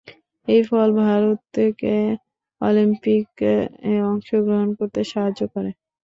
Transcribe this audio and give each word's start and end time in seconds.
এই 0.47 0.61
ফল 0.67 0.89
ভারতকে 0.99 1.95
অলিম্পিকে 2.61 3.53
অংশগ্রহণ 4.09 4.69
করতে 4.79 5.01
সাহায্য 5.11 5.41
করে। 5.53 5.71